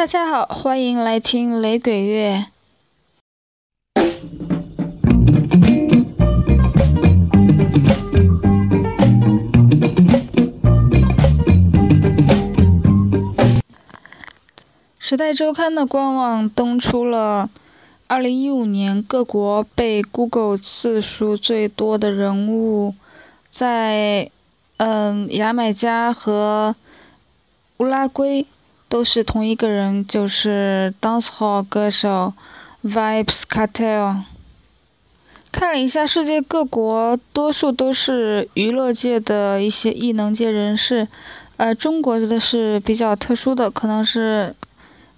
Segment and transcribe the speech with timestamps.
[0.00, 2.46] 大家好，欢迎来听雷鬼乐。
[14.98, 17.50] 时代周刊的官网登出了
[18.08, 22.94] 2015年各国被 Google 次数最多的人物，
[23.50, 24.30] 在
[24.78, 26.74] 嗯牙买加和
[27.76, 28.46] 乌拉圭
[28.90, 32.34] 都是同一个人，就是 dancehall 歌手
[32.84, 34.24] Vibes Cartel。
[35.50, 41.08] 看了一下世界各国，多数都是娱乐界的一些艺能界人士，
[41.56, 44.54] 呃，中国的是比较特殊的，可能是。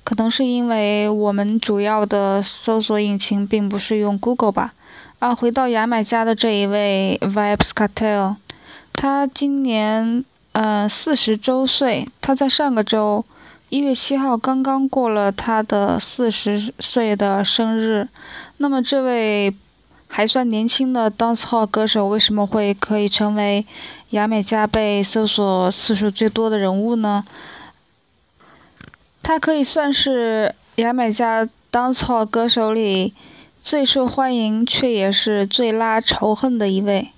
[0.05, 4.75] 可能是因为我们主要的搜索引擎并不是用 Google 吧。
[5.21, 8.35] 啊，回到牙买加的这一位 Vibes Cartel，
[8.93, 13.25] 他今年呃四十周岁，他在上个周
[13.73, 18.07] 一月七号刚刚过了他的四十岁的生日。
[18.59, 19.55] 那么这位
[20.09, 23.65] 还算年轻的 dancehall 歌手为什么会可以成为
[24.11, 27.25] 牙买加被搜索次数最多的人物呢？
[29.23, 33.15] 他可以算是牙买加 dancehall 歌手里
[33.63, 37.09] 最受欢迎，却也是最拉仇恨的一位。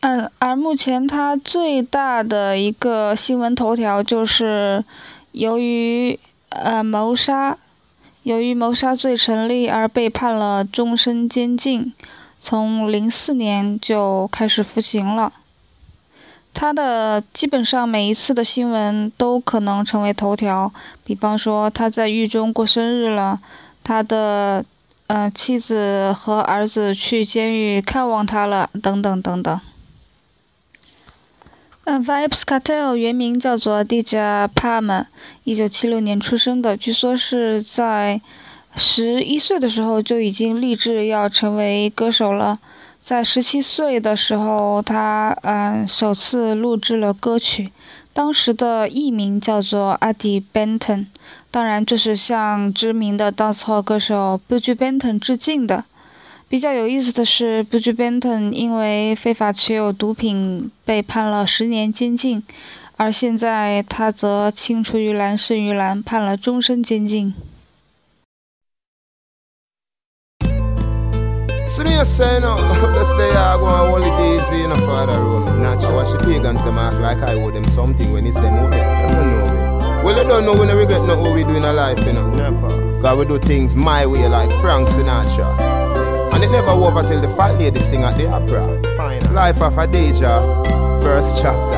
[0.00, 4.82] 嗯，而目前他最大的一个新闻头条就是，
[5.32, 7.58] 由于呃谋杀，
[8.22, 11.92] 由于谋杀罪成立而被判了终身监禁，
[12.40, 15.34] 从零四年就开始服刑了。
[16.54, 20.72] 他的基本上每一次的新闻都可能成为头条，
[21.04, 23.38] 比方说他在狱中过生日了，
[23.84, 24.64] 他的
[25.08, 29.60] 呃妻子和儿子去监狱看望他了，等等等等。
[31.98, 35.06] ，Vibes Cartel 原名叫做 DJ Palm，
[35.44, 38.20] 一九七六年出生的，据说是在
[38.76, 42.58] 十一岁的时候就已经立志要成为歌手了。
[43.00, 47.72] 在十七岁的时候，他嗯首次录制了歌曲，
[48.12, 51.06] 当时的艺名叫做阿迪· Benton。
[51.50, 55.84] 当然，这是向知名的 dancehall 歌手 Buju Benton 致敬的。
[56.50, 62.42] 比较有意思的是，Budgibenton 因为非法持有毒品被判了十年监禁，
[62.96, 67.32] 而现在他则青出于蓝胜于蓝，判了终身监禁。
[86.40, 88.64] And it never over till the fat lady sing at the opera.
[88.96, 89.34] Fine.
[89.34, 90.40] Life of a Deja,
[91.02, 91.76] first chapter.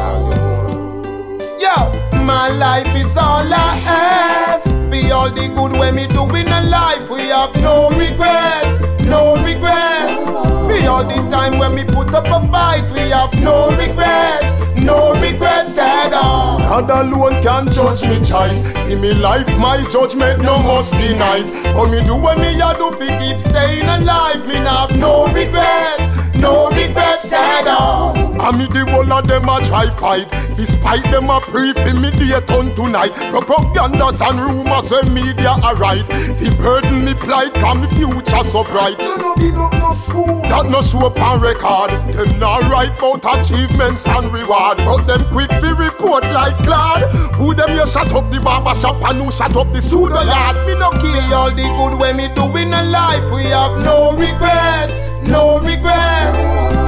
[1.59, 1.75] Yo,
[2.23, 4.63] my life is all I have.
[4.63, 9.37] For all the good when me do in a life, we have no regrets no
[9.45, 10.62] regret.
[10.87, 15.79] All the time when we put up a fight, we have no regrets, no regrets
[15.79, 16.59] at all.
[16.59, 18.77] God alone can judge me choice.
[18.91, 21.65] In me life, my judgment no must be nice.
[21.67, 26.13] How me do when me a do fi keep staying alive, me have no regrets,
[26.35, 28.17] no regrets at all.
[28.41, 30.29] I me the whole of them a try fight.
[30.57, 33.13] Despite them a for me day on tonight.
[33.31, 36.05] Propagandas and rumors when media are right.
[36.37, 38.99] Fi burden me plight, cause me future so bright.
[38.99, 41.91] That no show up on record.
[42.17, 44.79] Them not write about achievements and reward.
[44.79, 47.03] But them quick fi report like glad.
[47.37, 50.57] Who them here shut up the barber shop and who shut up the studio yard.
[50.67, 53.31] Me no care all the good when me doing a life.
[53.31, 56.39] We have no regrets, no regrets.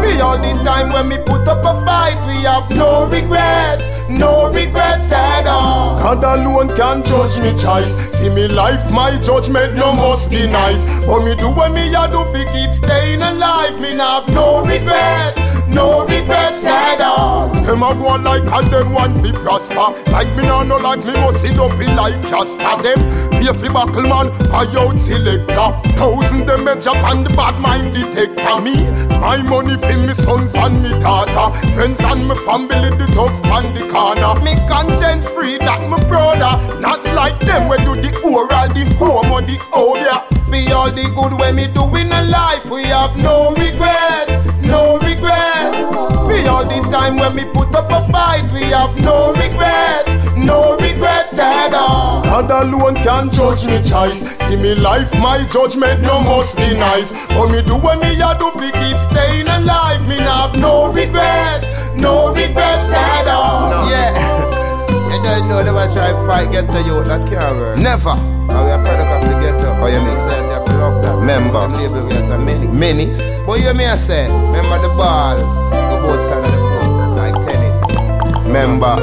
[0.01, 4.53] For all the time when me put up a fight, we have no regrets, no
[4.53, 5.99] regrets at all.
[5.99, 8.13] God alone can judge me choice.
[8.15, 11.07] See me life, my judgment no must be nice.
[11.07, 13.81] But me do when me a do fi keep staying alive.
[13.81, 17.49] Me have no regrets, no regrets at all.
[17.65, 19.89] Them a go like and them want fi prosper.
[20.11, 22.83] Like me now no like me must sit up in like Casper.
[22.83, 23.01] Them
[23.33, 25.73] pay fi buckle man, buy out selector.
[25.97, 28.24] Thousand them a jack and the bad mind detector.
[28.25, 28.89] Me,
[29.21, 33.75] my money fi me sons and me daughter, friends and me family, the dogs pan
[33.75, 34.41] the corner.
[34.43, 36.81] Me conscience free, that me brother.
[36.81, 40.25] Not like them when do the oral, the home or the obia.
[40.47, 44.31] For all the good when me do in a life, we have no regrets,
[44.63, 46.14] no regrets.
[46.35, 50.77] For all the time when me put up a fight, we have no regrets, no
[50.79, 52.25] regrets at all.
[52.25, 54.39] God alone can judge me choice.
[54.39, 57.31] See me life, my judgment no must be nice.
[57.37, 61.71] What me do when me a do fi keep staying alive me have no regrets,
[61.95, 63.71] no regrets at all.
[63.71, 63.89] No.
[63.89, 65.21] Yeah.
[65.23, 67.05] they know they was try fight get to you.
[67.05, 67.79] That can't work.
[67.79, 68.11] Never.
[68.11, 69.71] And we are product of the ghetto.
[69.71, 70.54] Oh, you mean?
[70.75, 71.15] Say you have to love that.
[71.15, 71.69] Remember.
[71.69, 72.67] Label we as a mini.
[72.67, 73.07] Mini.
[73.47, 75.37] But you may say, remember the ball.
[75.71, 77.15] Go both sides of the court.
[77.15, 78.47] Like tennis.
[78.47, 78.95] Remember.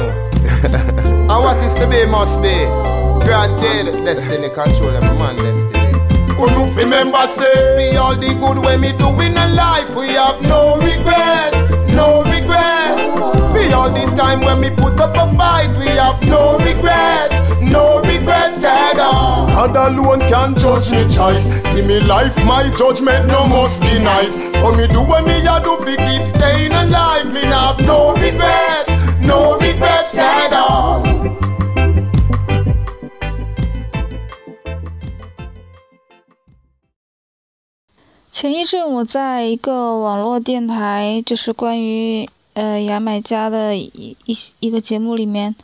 [0.62, 2.54] and what is to be must be.
[3.24, 5.72] Granted, destiny control every man destiny.
[6.34, 10.42] Who remember say, for all the good way me do in a life, we have
[10.42, 11.54] no regrets,
[11.94, 13.41] no regrets.
[13.52, 18.00] For all the time when me put up a fight, we have no regrets, no
[18.00, 19.46] regrets at all.
[19.46, 21.62] God alone can judge me choice.
[21.64, 24.54] See me life, my judgment no must be nice.
[24.60, 27.26] For me do what me a do, fi keep staying alive.
[27.32, 28.88] Me have no regrets,
[29.20, 31.02] no regrets at all.
[38.30, 45.54] 前一阵我在一个网络电台，就是关于呃牙买加的一一一个节目里面，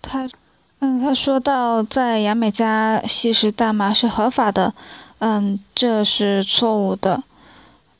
[0.00, 0.28] 他
[0.80, 4.74] 嗯他说到在牙买加吸食大麻是合法的，
[5.18, 7.22] 嗯这是错误的，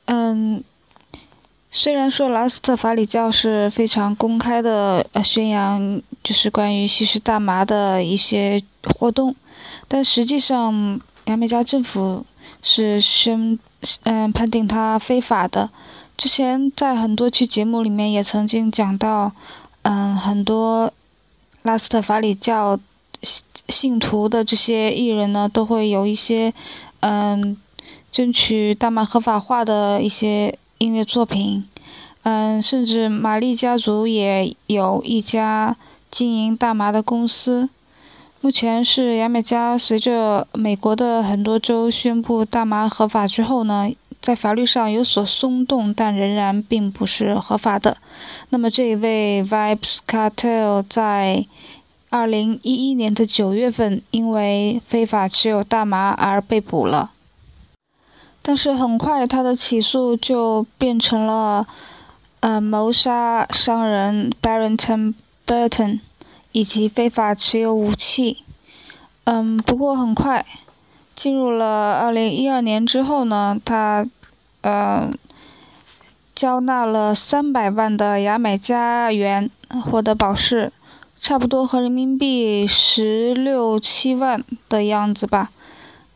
[0.07, 0.63] 嗯
[1.71, 9.35] 虽然说拉斯特法里教是非常公开的呃宣扬就是关于吸食大麻的一些活动，
[9.89, 12.25] 但实际上牙买加政府
[12.63, 13.59] 是宣。
[14.05, 15.69] 嗯，判定它非法的。
[16.23, 19.33] 之前在很多期节目里面也曾经讲到，
[19.83, 20.93] 嗯，很多
[21.63, 22.79] 拉斯特法里教
[23.23, 26.55] 信信徒的这些艺人呢，都会有一些
[27.01, 27.57] 嗯，
[28.13, 31.65] 争取大麻合法化的一些音乐作品。
[32.23, 35.77] 嗯，甚至玛丽家族也有一家
[36.09, 37.69] 经营大麻的公司。
[38.41, 43.91] 目前是牙买加，随着美国的很多州宣布大麻合法之后呢，
[44.23, 47.99] 在法律上有所松动，但仍然并不是合法的。
[48.49, 51.45] 那么这一位 Vibes Cartel 在
[52.09, 57.11] 二零一一年的九月份，因为非法持有大麻而被捕了。
[58.41, 61.67] 但是很快他的起诉就变成了，
[62.41, 65.15] 呃，谋杀商人 Barrington
[65.47, 66.01] Burton。
[66.55, 68.43] 以及非法持有武器，
[69.25, 70.45] 嗯，不过很快，
[71.15, 74.07] 进入了二零一二年之后呢，他，
[74.63, 75.11] 呃，
[76.35, 79.51] 交纳了三百万的牙买加元，
[79.85, 80.73] 获得保释，
[81.21, 85.51] 差不多和人民币十六七万的样子吧。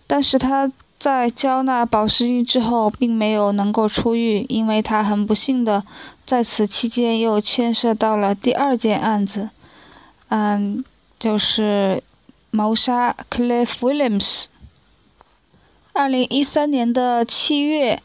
[0.07, 5.85] 但是他在交纳保释金之后，并没有能够出狱，因为他很不幸的
[6.25, 9.51] 在此期间又牵涉到了第二件案子。
[10.29, 10.83] 嗯，
[11.19, 12.03] 就是
[12.51, 14.47] 谋杀 Cliff Williams。
[15.97, 18.03] 二零一三年的七月，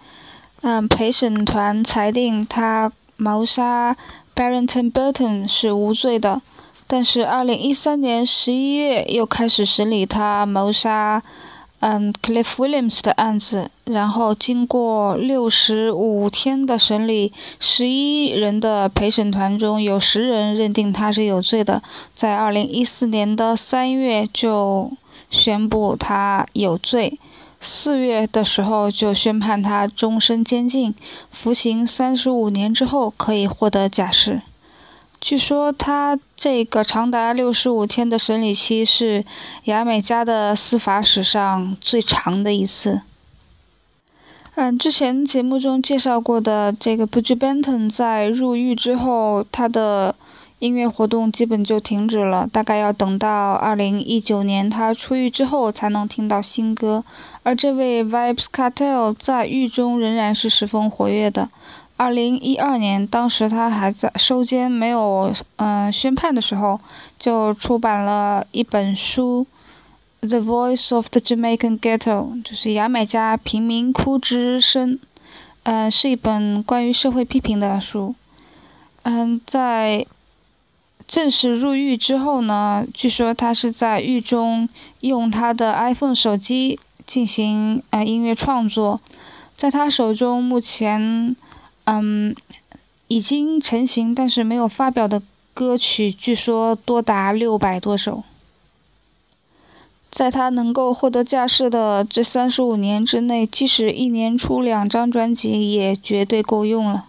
[0.61, 3.97] 嗯，陪审团裁定他谋杀
[4.33, 6.41] Barrington Burton 是无罪的，
[6.87, 11.21] 但是二零一三年十一月又开始审理他谋杀。
[11.81, 21.81] 嗯，Cliff Williams 的案子，然后经过六十五天的审理，十一人的陪审团中有十人认定他是有罪的，
[22.13, 24.91] 在二零一四年的三月就
[25.31, 27.17] 宣布他有罪，
[27.63, 30.95] 四月的时候就宣判他终身监禁，
[31.31, 34.41] 服刑三十五年之后可以获得假释。
[35.21, 39.23] 据说他这个长达六十五天的审理期是
[39.65, 43.01] 牙买加的司法史上最长的一次。
[44.55, 50.15] 嗯，之前节目中介绍过的这个 b u j Benton 在入狱之后，他的
[50.57, 57.03] 音乐活动基本就停止了，大概要等到二零一九年他出狱之后才能听到新歌。
[57.43, 61.49] 而这位 Vibes Cartel 在狱中仍然是十分活跃的。
[61.97, 66.79] 二零一二年，当时他还在收监，没有嗯宣判的时候，
[67.19, 69.45] 就出版了一本书，
[70.27, 74.99] 《The Voice of the Jamaican Ghetto》，就是牙买加贫民窟之声，
[75.63, 78.15] 嗯，是一本关于社会批评的书。
[79.03, 80.05] 嗯，在
[81.07, 84.67] 正式入狱之后呢，据说他是在狱中
[85.01, 86.79] 用他的 iPhone 手机
[87.11, 88.97] 进行呃音乐创作，
[89.57, 91.35] 在他手中目前。
[91.85, 92.33] 嗯，
[93.07, 95.21] 已经成型但是没有发表的
[95.53, 98.23] 歌曲，据说多达六百多首。
[100.09, 107.07] 在他能够获得驾驶的这三十五年之内，即使一年出两张专辑，也绝对够用了。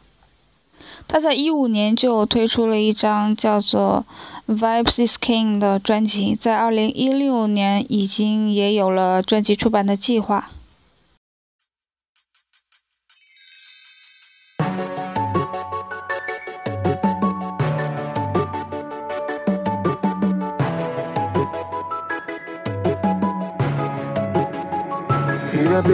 [1.07, 4.05] 他在一五年就推出了一张叫做
[4.49, 10.51] 《Vibes is King 的专辑在二零一六年已经也有了专辑出版的计划。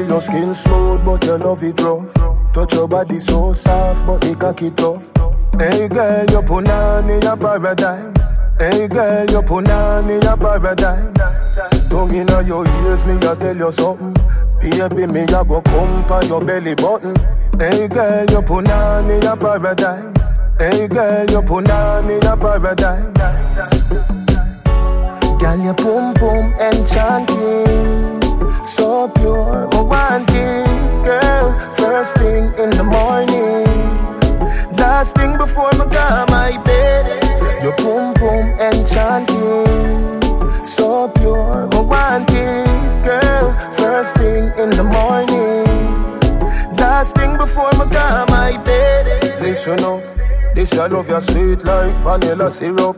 [0.09, 2.13] Your skin smooth, but love it rough.
[2.55, 5.13] Touch your body so soft, but it tough.
[5.59, 8.38] Hey girl, you punani, a paradise.
[8.59, 11.89] Hey girl, your punani a paradise.
[11.89, 14.15] Tongue inna your ears, me a tell you something.
[14.61, 17.15] Baby, me a go come pa your belly button.
[17.59, 20.39] Hey girl, your punani a paradise.
[20.59, 23.05] Hey girl, your punani a paradise.
[25.41, 28.21] Girl, your boom boom enchanting,
[28.65, 31.59] so pure, I want it, girl.
[31.77, 33.69] First thing in the morning,
[34.77, 37.28] last thing before I go my bed.
[37.69, 40.23] Your boom boom enchanting,
[40.65, 43.53] so pure, it, girl.
[43.75, 45.67] First thing in the morning,
[46.79, 49.43] last thing before I go my bed.
[49.43, 50.03] Listen up,
[50.55, 52.97] this I love your sweet like vanilla syrup.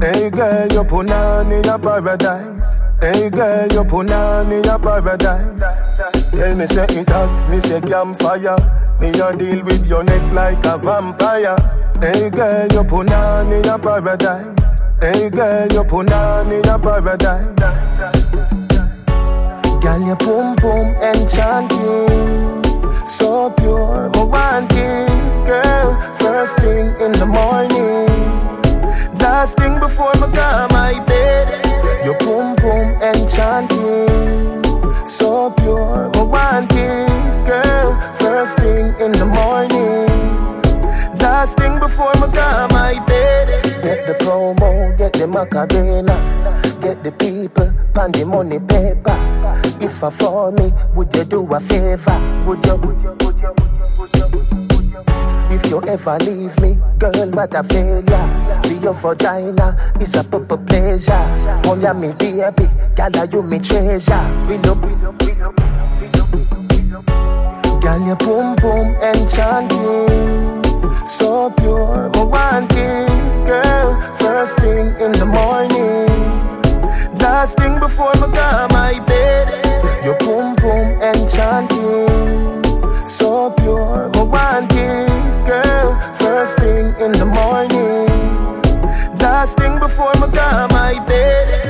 [0.00, 2.80] Hey girl, your punani a paradise.
[3.00, 6.32] Hey girl, your punani a paradise.
[6.32, 8.56] Tell me say it hot, me say campfire.
[9.00, 11.54] Me a deal with your neck like a vampire.
[12.00, 14.80] Hey girl, your punani a paradise.
[15.02, 17.44] Hey girl, your punani a paradise.
[19.82, 22.64] Girl, your boom boom enchanting,
[23.06, 26.00] so pure, it, girl.
[26.16, 28.08] First thing in the morning.
[29.18, 31.66] Last thing before I go my bed.
[32.02, 34.59] Your boom boom enchanting,
[41.50, 43.64] last thing before I go my bed.
[43.82, 46.16] Get the promo, get the Macarena,
[46.80, 49.16] get the people, pan the money paper.
[49.80, 52.44] If I for me, would you do a favor?
[52.46, 52.76] Would you?
[52.76, 53.16] Would you?
[53.20, 53.54] Would you?
[53.98, 54.26] Would you?
[54.28, 55.04] Would you?
[55.52, 58.60] If you ever leave me, girl, what a failure.
[58.62, 61.26] Be your vagina is a proper pleasure.
[61.80, 64.46] Yeah, me baby, girl, you me treasure.
[64.48, 65.16] We look, we look.
[67.80, 70.59] Girl, your boom boom enchanting,
[71.10, 74.00] so pure, I want it, girl.
[74.16, 76.06] First thing in the morning,
[77.18, 79.48] last thing before I go my bed.
[80.04, 82.62] Your boom boom enchanting,
[83.08, 86.00] so pure, I want it, girl.
[86.14, 88.06] First thing in the morning,
[89.18, 91.69] last thing before I go my bed.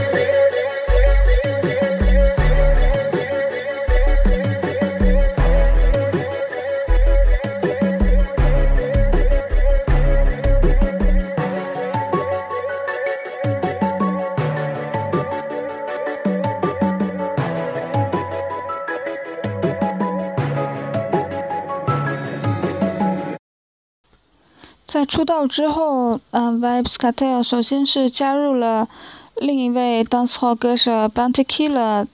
[24.90, 28.88] 在出道之后，嗯、Vibes Cartel 首先是加入了
[29.36, 32.08] 另一位 dancehall 歌手 Bounty Killer，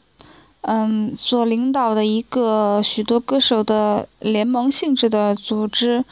[0.60, 6.04] 嗯，所领导的一个许多歌手的联盟性质的组织，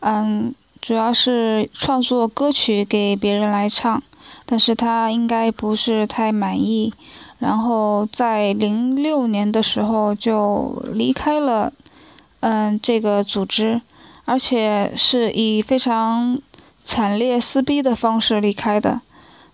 [0.00, 4.02] 嗯，主要是创作歌曲给别人来唱，
[4.44, 6.92] 但是他应该不是太满意，
[7.38, 11.72] 然后在零六年的时候就离开了，
[12.40, 13.80] 嗯，这个组织。
[14.30, 16.38] 而且是以非常
[16.84, 19.00] 惨烈撕逼的方式离开的。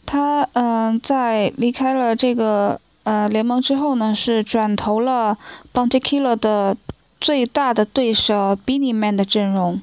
[0.04, 5.38] 他嗯，在离开了这个呃联盟之后呢，是转投了
[5.72, 6.76] Bounty Killer 的
[7.18, 9.80] 最大的对手 Beenie Man 的阵容。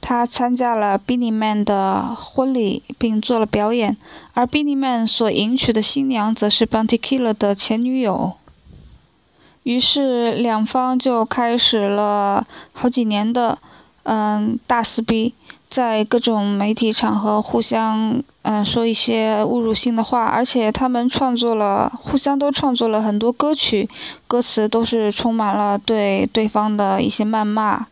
[0.00, 3.96] 他参加了 Beenie Man 的婚礼，并做了表演。
[4.34, 8.32] 而 Beenie Man 所迎娶的新娘则是 Bounty Killer 的前女友。
[9.62, 13.56] 于是两方就开始了好几年的。
[14.04, 15.32] 嗯，大撕逼，
[15.68, 23.88] 在各种媒体场合互相嗯说一些侮辱性的话，而且他们创作了，互相都创作了很多歌曲，
[24.26, 27.86] 歌词都是充满了对对方的一些谩骂。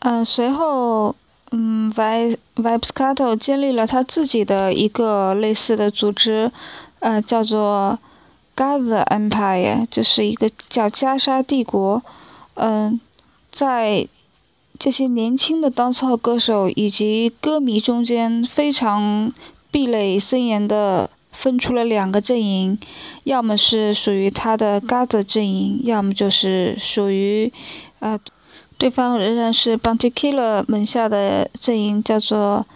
[0.00, 1.14] 嗯，随后，
[1.52, 6.50] 嗯，Vi Vibescato 建立了他自己的一个类似的组织，
[6.98, 7.96] 呃，叫做
[8.56, 12.02] Gather Empire，就是一个叫加沙帝国，
[12.54, 13.00] 嗯。
[13.56, 14.06] 在
[14.78, 19.32] 这些年轻的 dancehall 歌手以及歌迷中间，非常
[19.70, 22.78] 壁垒森严的分出了两个阵营，
[23.24, 27.50] 要么是属于他的 Gather 阵营，要么就是属于，
[28.00, 28.20] 呃，
[28.76, 32.66] 对方仍然是 Bounty Killer 门下的阵营，叫做，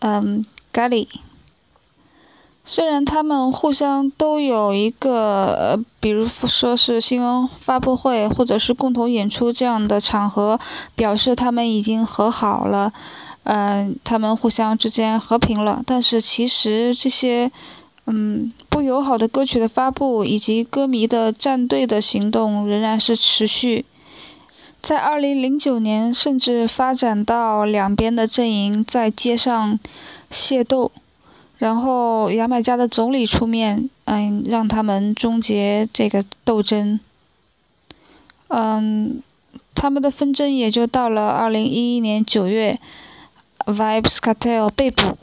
[0.00, 1.08] 嗯 g a l l y
[2.70, 10.60] 虽然他们互相都有一个，呃，比如说是新闻发布会或者是共同演出这样的场合，
[10.94, 12.92] 表示他们已经和好了，
[13.44, 15.82] 嗯，他们互相之间和平了。
[15.86, 17.50] 但是其实这些，
[18.04, 23.86] 嗯，不友好的歌曲的发布以及歌迷的站队的行动仍然是持续。
[24.82, 29.80] 在二零零九年，甚至发展到两边的阵营在街上
[30.30, 30.92] 械斗，
[31.58, 36.98] 然后牙买加的总理出面，嗯，让他们终结这个斗争。
[38.48, 39.22] 嗯。
[39.74, 42.80] 他们的纷争也就到了二零一一年九月
[43.64, 45.16] ，Vibes Cartel 被捕，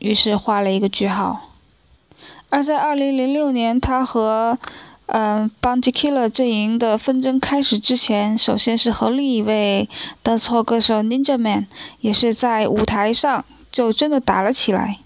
[0.00, 1.52] 于是画了一个句号。
[2.48, 4.58] 而在二零零六年，他和
[5.06, 9.88] 嗯 Bounty Killer 阵营的纷争开始之前，首先是和另一位
[10.24, 11.68] dancehall 歌手 Ninja Man，
[12.00, 14.98] 也是在舞台上就真的打了起来。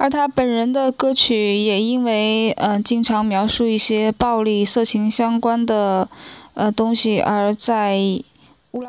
[0.00, 6.08] 而他本人的歌曲也因为嗯经常描述一些暴力、色情相关的。
[6.54, 7.96] 呃，东西而在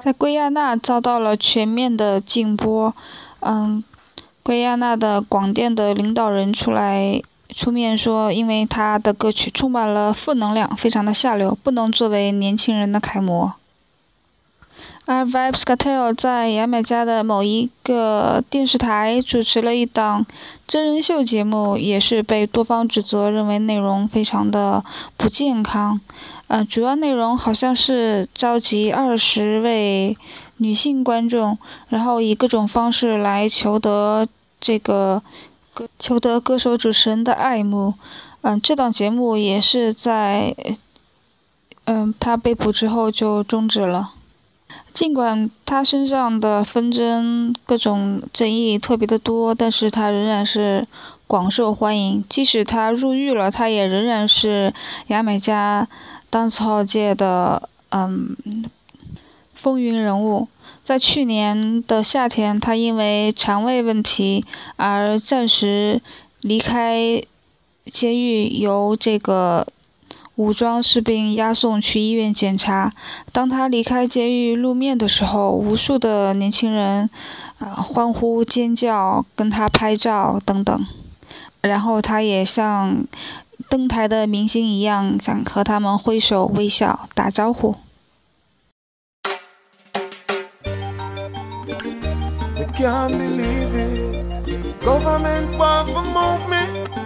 [0.03, 2.93] 在圭亚那遭到了全面的禁播，
[3.39, 3.81] 嗯，
[4.43, 7.21] 圭亚那的广电的领导人出来
[7.55, 13.53] 出面说，因为他的歌曲充满了负能量，非常的下流，不能作为年轻人的楷模。
[15.05, 20.25] 而 Vibes Cartel 在牙买加的某一个电视台主持了一档
[20.67, 24.83] 真人秀节目，也是被多方指责，认为内容非常的
[25.17, 25.99] 不健康。
[26.47, 30.15] 呃，主要内容好像是召集二十位
[30.57, 31.57] 女性观众，
[31.89, 34.27] 然后以各种方式来求得
[34.59, 35.21] 这个
[35.73, 37.95] 歌求得歌手主持人的爱慕。
[38.41, 40.55] 嗯，这档节目也是在
[41.85, 44.13] 嗯他被捕之后就终止了。
[44.93, 50.85] 尽管他身上的纷争各种争议特别的多，但是他仍然是
[51.27, 52.23] 广受欢迎。
[52.27, 54.73] 即使他入狱了，他也仍然是
[55.07, 55.87] 牙买加。
[56.29, 58.35] 当操界的嗯
[59.53, 60.47] 风云人物，
[60.81, 64.45] 在去年的夏天，他因为肠胃问题
[64.77, 66.01] 而暂时
[66.39, 67.21] 离开
[67.91, 69.67] 监狱，由这个
[70.41, 72.91] 武装士兵押送去医院检查。
[73.31, 77.09] 当他离开监狱露面的时候，无数的年轻人
[77.59, 80.85] 啊欢呼尖叫，跟他拍照等等，
[81.61, 83.05] 然后他也像。
[83.69, 87.77] 登台的明星一样，想和他们挥手微笑打招呼。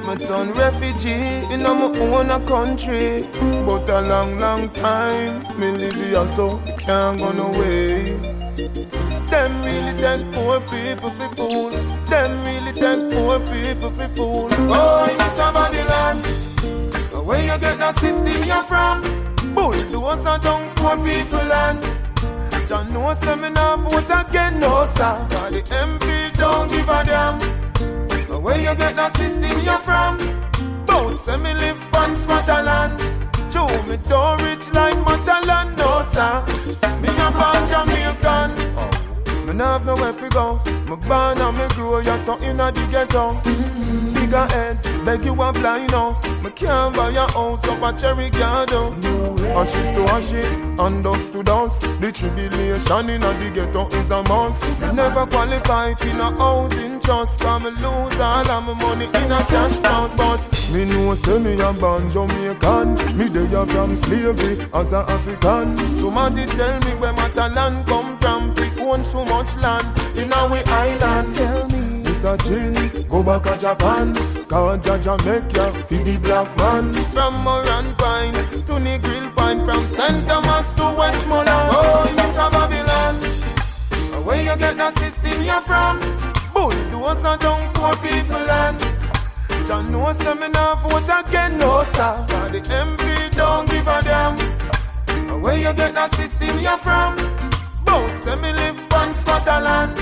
[0.08, 3.28] Me turn refugee in my own country.
[3.66, 8.14] But a long, long time me live here so can't go no way.
[9.32, 11.70] Them really take poor people for fool.
[12.06, 14.50] Them really take poor people for fool.
[14.70, 16.46] Oh, in somebody land.
[17.26, 19.02] Where you get that system you're from?
[19.56, 21.82] Bulldozer are down poor people and
[22.68, 22.94] John
[23.42, 27.65] me not vote again, no sir Cause the MP don't give a damn
[28.46, 30.18] Where you get that system you from?
[30.86, 33.00] Bout say me live on Scotland
[33.50, 36.46] Joe me don't rich like Matalan, no sir
[37.02, 41.98] Me a born Jamaican Me not have nowhere to go Me born and me grow,
[42.02, 43.34] yeah, so inna the ghetto.
[44.14, 48.30] Bigger heads, beg you a blind now me can't buy a house up a cherry
[48.30, 49.04] garden.
[49.58, 51.82] Ashes to ashes and dust to dust.
[52.00, 54.80] The tribulation in the ghetto is a must.
[54.94, 57.40] Never qualify for no housing trust.
[57.40, 60.18] Cause me lose all of my money in a cash box.
[60.18, 60.40] But
[60.74, 62.96] me know say me a born Jamaican.
[63.18, 65.78] Me there from slavery as a African.
[66.00, 68.54] Somebody tell me where my talent come from.
[68.56, 69.88] We own so much land
[70.18, 71.32] in our island.
[71.34, 71.86] Tell me
[72.26, 72.74] a chin,
[73.08, 74.14] go back to Japan.
[74.48, 76.92] Cause Jaja make ya feed the black man.
[77.14, 80.26] From Moran Pine to the Grill Pine, from St.
[80.28, 81.70] Thomas to Westmoreland.
[81.72, 83.16] Oh, Miss Babylon,
[84.26, 86.35] where you get that system you from?
[87.06, 88.80] Bulldozer down poor people land.
[89.68, 92.26] John no say me not vote again, no sir.
[92.28, 94.36] Cause the MP don't give a damn.
[95.40, 97.16] Where you get that system you're from?
[97.86, 99.96] Bout say me live on Scotland.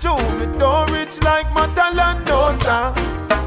[0.00, 2.84] Joe, me don't rich like Matalan, no sir.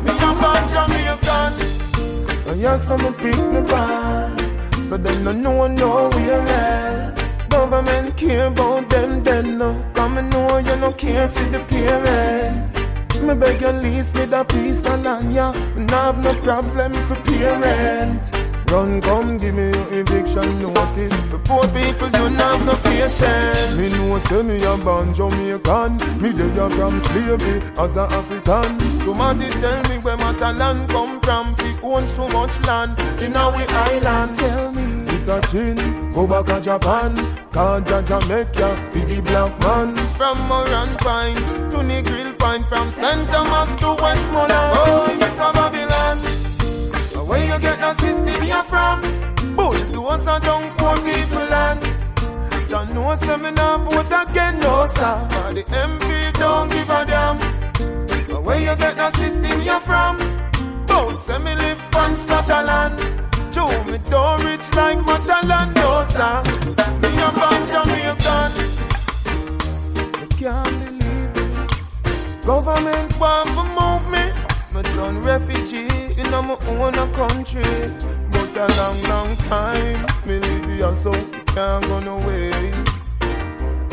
[0.05, 1.51] Me a born Jamaican.
[1.97, 4.39] Oh, and yes, some pick me bad.
[4.83, 7.41] So them no know nowhere else.
[7.49, 9.83] Government care about them then no.
[9.95, 12.78] Come and know you no care for the parents.
[13.21, 15.51] Me beg you lease me the piece of land, yeah.
[15.75, 18.49] Me have no problem for parent.
[18.71, 21.19] Run, come, give me your eviction notice.
[21.29, 23.77] For poor people, you have no patience.
[23.77, 25.97] Me know, say me a born Jamaican.
[26.21, 28.79] Me there from slavery as a African.
[29.03, 31.55] Somebody tell me where my talent come from.
[31.60, 34.36] We own so much land in our island.
[34.38, 34.98] Tell me.
[35.27, 37.13] A chin, go back to Japan.
[37.51, 39.95] Kaja Jamaica, the black man.
[40.17, 41.36] From Moran Pine
[41.69, 42.63] to the Grill Pine.
[42.63, 43.27] From St.
[43.27, 44.73] Thomas to Westmoreland.
[44.73, 45.53] Oh, oh Mr.
[45.53, 47.27] Babylon.
[47.27, 49.01] Where you get that system you're from?
[49.55, 51.82] Bulldozer down poor people land.
[52.67, 52.88] John
[53.41, 55.27] me not vote again, no sir.
[55.53, 57.38] The MP don't give a damn.
[58.43, 60.17] Where you get the system you're from?
[60.88, 63.28] Bout say me live on Scotland.
[63.51, 64.99] Joe me don't rich like
[66.05, 66.43] sir.
[67.01, 68.51] Me a born Jamaican.
[70.13, 72.45] I can't believe it.
[72.45, 74.23] Government want to move me.
[74.73, 77.63] Me done refugee in my own country.
[78.31, 81.12] But a long, long time me live here so
[81.47, 82.51] can't go no way.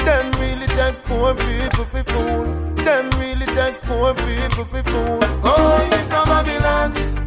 [0.05, 2.45] Them really take poor people for fool.
[2.85, 5.21] Them really take poor people for fool.
[5.42, 7.26] Oh, it's a Babylon.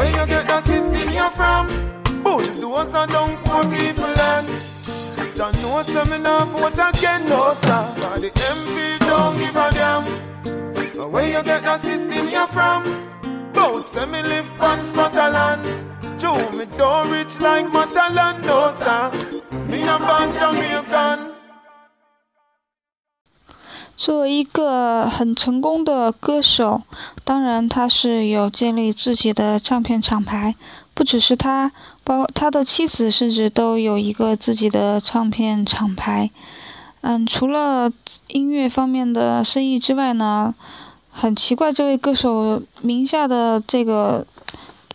[0.00, 1.66] Where you get that system you're from?
[2.22, 4.46] Bulldozer down poor people land.
[5.36, 7.84] Don't know not vote again, no sir.
[8.00, 11.12] Cause the MP don't give a damn.
[11.12, 12.82] Where you get that system you're from?
[13.52, 15.68] Bout say me live on Scotland.
[16.18, 19.10] Joe me don't rich like Matalan, no sir.
[19.68, 21.29] Me a born Jamaican.
[24.00, 26.80] 作为一个很成功的歌手，
[27.22, 30.54] 当然他是有建立自己的唱片厂牌，
[30.94, 31.70] 不只是他，
[32.02, 36.30] 包他的妻子甚至都有一个自己的唱片厂牌。
[37.02, 37.92] 嗯，除了
[38.28, 40.54] 音乐方面的生意之外呢，
[41.10, 44.26] 很奇怪，这位歌手名下的这个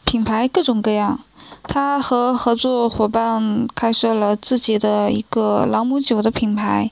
[0.04, 1.20] 品牌各种各样。
[1.68, 6.90] 他和合作伙伴开设了自己的一个朗姆酒的品牌。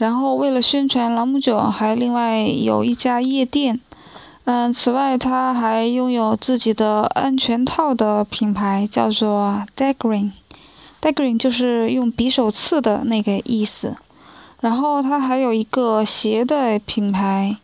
[0.00, 3.78] 然后为了宣传朗姆酒，还另外有一家夜店。
[4.44, 10.30] 嗯，此外他还拥有自己的安全套的品牌，叫做 Dagrin。
[11.02, 13.98] Dagrin 就是用匕首刺的那个意思。
[14.60, 17.58] 然后他还有一个鞋的品牌。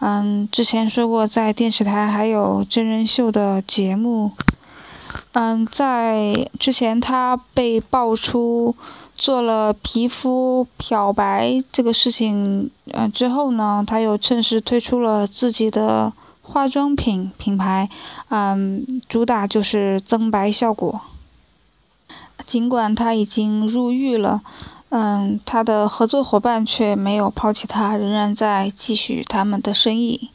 [0.00, 4.32] 嗯，之前说过在电视台还有真人秀的节目。
[5.32, 8.76] 嗯，在之前他被爆出。
[9.18, 17.90] 做了皮肤漂白这个事情，呃之后呢，他又趁势推出了自己的化妆品品牌，
[18.28, 21.00] 嗯，主打就是增白效果。
[22.46, 24.40] 尽管他已经入狱了，
[24.90, 30.30] 嗯，他的合作伙伴却没有抛弃他，仍然在继续他们的生意。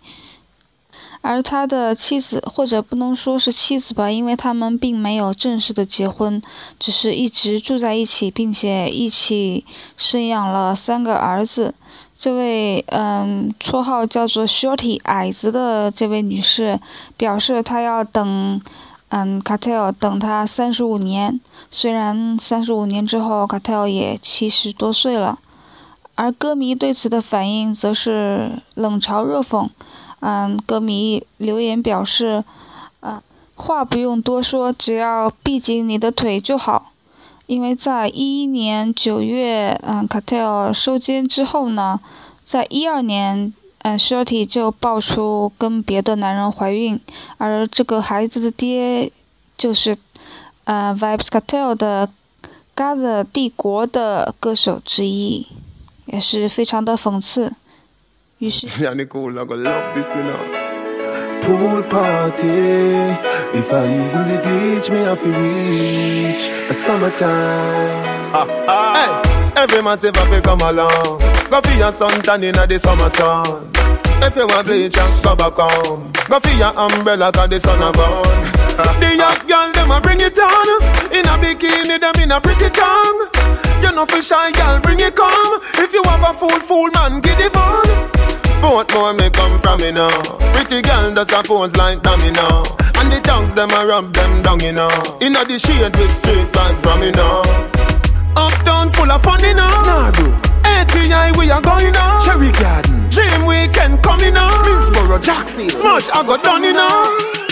[1.23, 6.41] 而他的妻子，或者不能说是妻子吧，因为他们并没有正式的结婚，
[6.77, 9.63] 只是一直住在一起，并且一起
[9.95, 11.73] 生养了三个儿子。
[12.17, 16.77] 这位嗯，绰号叫做 Shorty 矮子的这位女士
[17.15, 18.61] 表示，她要等
[19.07, 21.39] 嗯 Cartel 等他三十五年。
[21.71, 25.39] 虽然三十五年之后 Cartel 也七十多岁了，
[26.15, 29.69] 而歌迷对此的反应则是冷嘲热讽。
[30.25, 32.45] 嗯，歌迷留言表示，
[33.01, 33.21] 啊，
[33.55, 36.93] 话不用多说，只要闭紧你的腿就好。
[37.45, 41.99] 因为在一一年九月，嗯，Cartel 收监之后呢，
[42.45, 46.97] 在一二年，嗯，Shorty 就爆出跟别的男人怀孕，
[47.37, 49.11] 而这个孩子的爹
[49.57, 49.97] 就是，
[50.63, 52.09] 呃，Vibes Cartel 的
[52.73, 55.45] Gather 帝国的歌手之一，
[56.05, 57.51] 也是非常的讽刺。
[58.39, 58.67] 于是。
[61.43, 62.47] Pool party.
[63.53, 68.03] If I even the beach, me have to reach a summertime.
[68.33, 68.93] Ah, ah.
[68.95, 71.19] Hey, every man say fi come along.
[71.51, 73.69] Go for your sun tan inna the summer sun.
[74.21, 76.11] If you want bleach, go back home.
[76.29, 78.23] Go for your umbrella 'cause the sun a burn.
[79.01, 80.67] the young girl them a bring it on.
[81.11, 83.27] In a bikini, them in a pretty tongue.
[83.81, 85.59] You know for shy girl, bring it come.
[85.75, 87.83] If you have a fool, fool man, get it on.
[88.63, 90.21] Both more me come from me now.
[90.53, 92.63] Pretty girl does a pose like dummy now.
[92.95, 94.87] And the tongues them a rub them down you know.
[95.19, 97.41] Inna the shade with straight vibes from me now.
[98.37, 99.67] Uptown full of fun you know.
[99.67, 100.31] Nah, bro.
[100.63, 102.21] ATI we are going now.
[102.23, 103.09] Cherry Garden.
[103.09, 104.49] Dream weekend coming now.
[104.63, 105.67] Middlesboro, Jackson.
[105.67, 107.42] Smash I got done you know.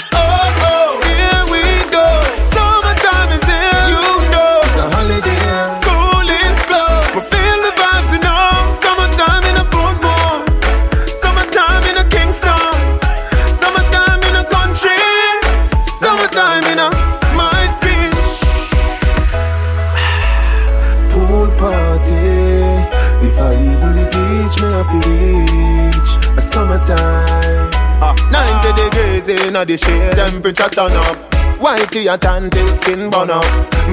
[29.32, 31.18] Degrees in the shade, temperature turn up.
[31.60, 33.46] Whitey tea tan till skin burn up.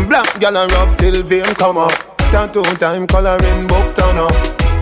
[0.09, 1.93] Black gal a rub till vein come up.
[2.33, 4.33] Tattoo time coloring book turn up.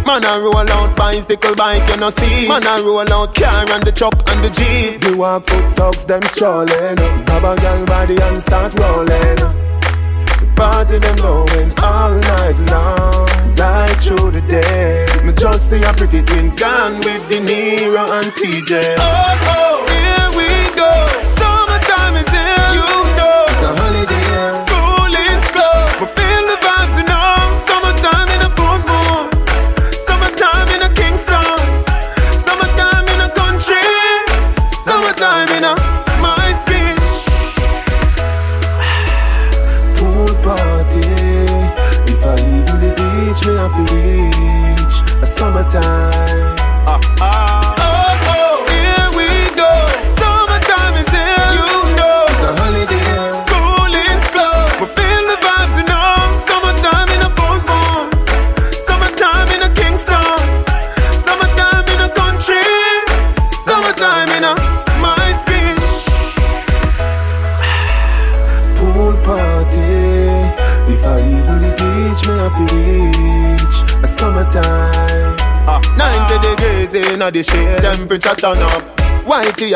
[0.06, 2.48] Man a roll out bicycle bike, you know see.
[2.48, 5.00] Man a roll out car and the truck and the jeep.
[5.00, 6.96] The walk foot dogs them strolling.
[7.26, 9.36] Grab a girl body and start rolling.
[10.38, 15.06] The party them going all night long, right through the day.
[15.24, 18.94] Me just see a pretty twin gone with the Nero and TJ.
[18.98, 19.65] Oh oh,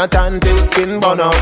[0.01, 1.35] a tan till skin burn up.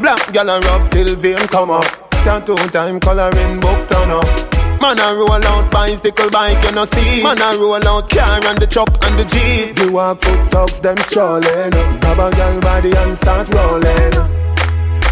[0.00, 1.84] Black gal a rub till vein come up.
[2.24, 4.26] Tattoo time coloring book turn up.
[4.80, 7.22] Man a roll out bicycle bike, you know see.
[7.22, 9.76] Man a roll out car and the truck and the jeep.
[9.76, 11.70] The walk foot dogs them strolling.
[12.00, 14.10] Grab a girl body and start rolling.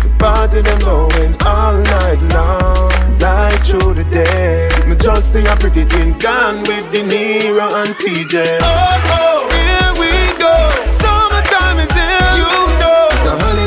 [0.03, 4.69] The party them going all night long, right through the day.
[4.89, 8.59] Me just see a pretty twin gone with the Niro and TJ.
[8.61, 8.69] Oh,
[9.19, 10.55] oh, here we go.
[11.01, 12.68] Summertime is here, you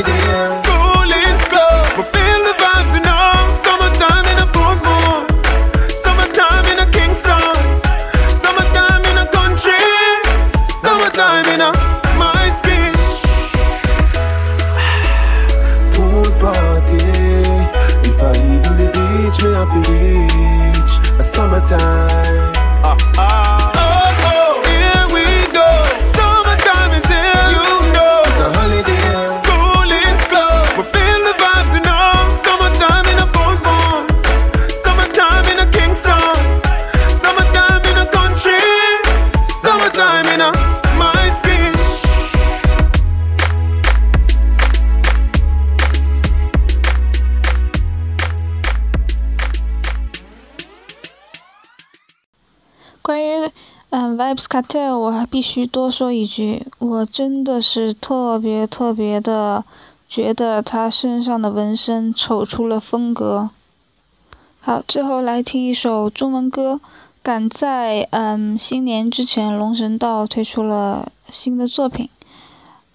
[0.08, 0.46] a.
[0.58, 3.48] School is closed, but feel the vibes, you know.
[3.64, 5.20] Summertime in a boom boom.
[6.02, 7.56] Summertime in a Kingston.
[8.42, 9.82] Summertime in a country.
[10.82, 11.70] Summertime in a
[12.18, 12.92] my city.
[15.94, 17.04] pool party.
[18.08, 22.52] If I even the beach, me have to reach a summertime.
[22.84, 22.96] Ah.
[22.96, 24.01] Oh, oh,
[54.32, 59.62] Vibes Cartel，我还必须多说一句，我真的是特别特别的
[60.08, 63.50] 觉得他身上的纹身丑出了风格。
[64.60, 66.80] 好，最后来听一首中文歌。
[67.22, 72.08] 赶在嗯新年之前，龙神道推出了新的作品，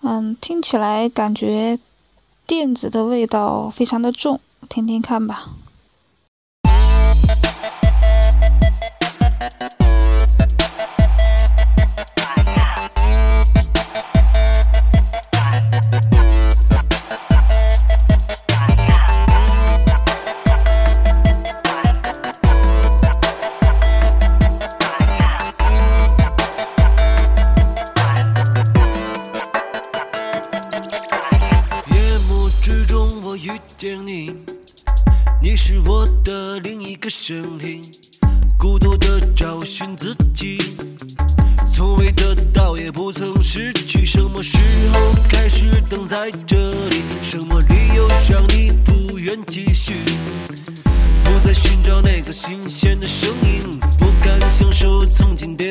[0.01, 1.77] 嗯，听起来感觉
[2.47, 5.49] 电子的味道非常的重，听听看吧。
[37.27, 37.81] 身影，
[38.57, 40.57] 孤独的找寻自己，
[41.73, 44.05] 从未得到，也不曾失去。
[44.05, 44.57] 什么时
[44.93, 47.01] 候开始等在这里？
[47.25, 49.95] 什么理由让你不愿继续？
[51.25, 55.65] 不再寻找那个新鲜的声音，不敢享受曾经的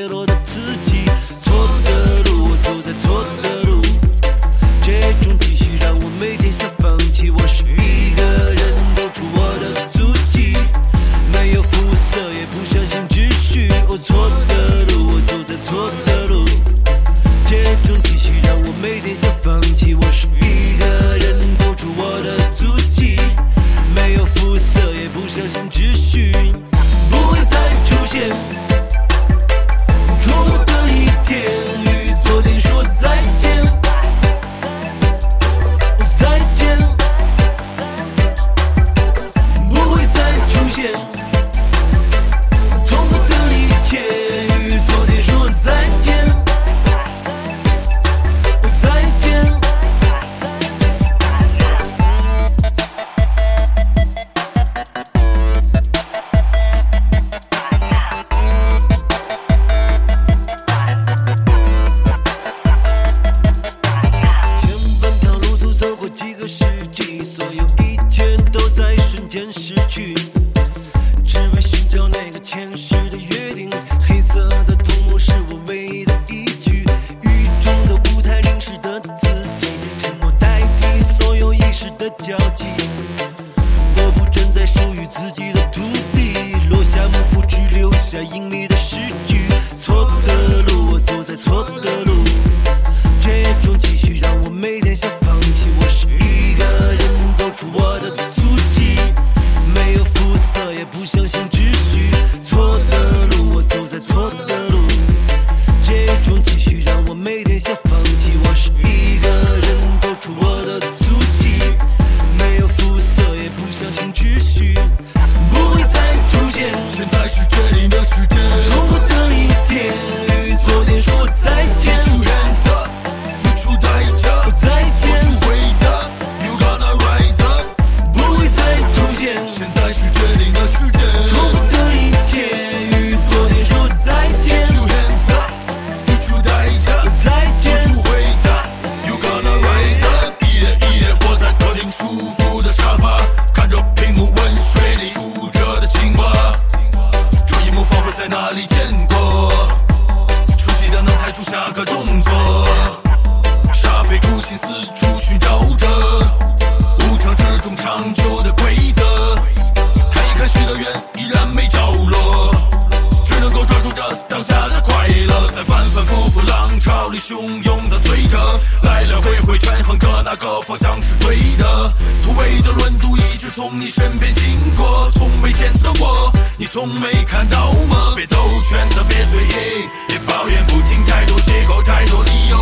[167.07, 168.37] 暴力汹涌的推着，
[168.83, 171.93] 来来回回权衡着哪个方向是对的。
[172.25, 178.13] 突围的轮渡一直从你身边经过，从没见到过，你从没看到吗？
[178.17, 178.37] 别兜
[178.69, 182.59] 圈子，别嘴硬，别抱怨不听太多借口，太多理由，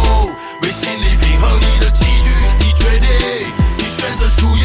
[0.61, 2.29] 为心理平衡你的棋局，
[2.59, 3.09] 你决定，
[3.79, 4.63] 你选择输赢，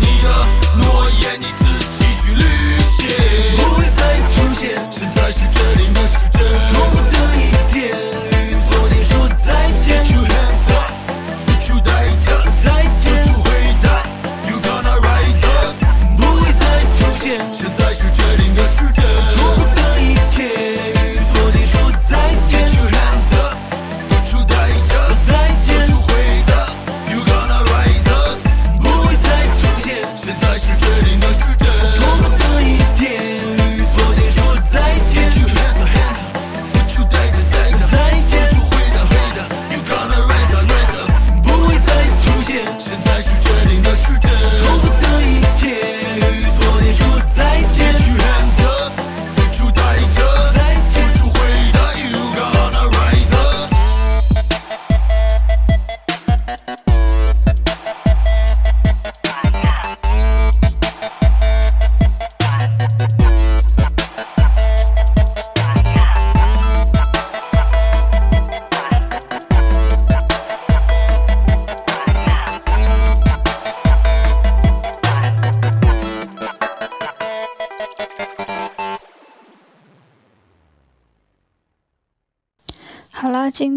[0.00, 0.28] 你的
[0.76, 1.64] 诺言你自
[2.00, 2.42] 己去履
[2.98, 3.06] 行。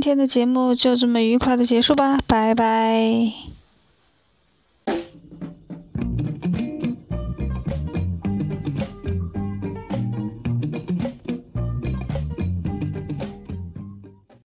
[0.04, 3.53] 今天的节目就这么愉快的结束吧拜拜。